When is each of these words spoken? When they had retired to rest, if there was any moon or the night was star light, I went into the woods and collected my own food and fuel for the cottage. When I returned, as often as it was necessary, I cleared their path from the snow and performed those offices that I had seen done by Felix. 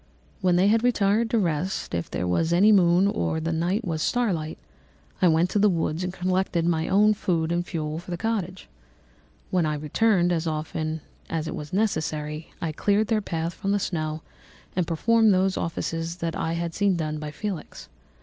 When 0.41 0.55
they 0.55 0.67
had 0.67 0.83
retired 0.83 1.29
to 1.29 1.37
rest, 1.37 1.93
if 1.93 2.09
there 2.09 2.25
was 2.25 2.51
any 2.51 2.71
moon 2.71 3.05
or 3.05 3.39
the 3.39 3.51
night 3.51 3.85
was 3.85 4.01
star 4.01 4.33
light, 4.33 4.57
I 5.21 5.27
went 5.27 5.51
into 5.51 5.59
the 5.59 5.69
woods 5.69 6.03
and 6.03 6.11
collected 6.11 6.65
my 6.65 6.87
own 6.87 7.13
food 7.13 7.51
and 7.51 7.63
fuel 7.63 7.99
for 7.99 8.09
the 8.09 8.17
cottage. 8.17 8.67
When 9.51 9.63
I 9.67 9.75
returned, 9.75 10.31
as 10.31 10.47
often 10.47 11.01
as 11.29 11.47
it 11.47 11.53
was 11.53 11.71
necessary, 11.71 12.51
I 12.59 12.71
cleared 12.71 13.09
their 13.09 13.21
path 13.21 13.53
from 13.53 13.73
the 13.73 13.77
snow 13.79 14.23
and 14.75 14.87
performed 14.87 15.35
those 15.35 15.55
offices 15.55 16.15
that 16.15 16.35
I 16.35 16.53
had 16.53 16.73
seen 16.73 16.95
done 16.95 17.19
by 17.19 17.29
Felix. 17.29 17.87